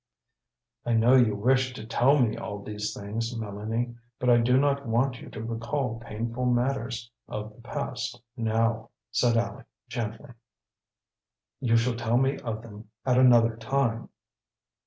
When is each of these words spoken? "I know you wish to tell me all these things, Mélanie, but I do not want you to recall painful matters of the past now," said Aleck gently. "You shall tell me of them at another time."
"I 0.83 0.93
know 0.93 1.13
you 1.15 1.35
wish 1.35 1.73
to 1.75 1.85
tell 1.85 2.17
me 2.17 2.35
all 2.35 2.63
these 2.63 2.91
things, 2.91 3.35
Mélanie, 3.37 3.95
but 4.17 4.31
I 4.31 4.37
do 4.37 4.57
not 4.57 4.87
want 4.87 5.21
you 5.21 5.29
to 5.29 5.43
recall 5.43 5.99
painful 5.99 6.47
matters 6.47 7.11
of 7.27 7.53
the 7.53 7.61
past 7.61 8.19
now," 8.35 8.89
said 9.11 9.37
Aleck 9.37 9.67
gently. 9.89 10.31
"You 11.59 11.77
shall 11.77 11.93
tell 11.95 12.17
me 12.17 12.39
of 12.39 12.63
them 12.63 12.89
at 13.05 13.19
another 13.19 13.55
time." 13.57 14.09